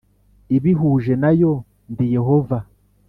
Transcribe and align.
Ibihuje 0.57 1.13
na 1.23 1.31
yo 1.39 1.53
ndi 1.91 2.05
yehova 2.15 2.57